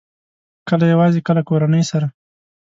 [0.67, 2.07] کله یوازې، کله کورنۍ سره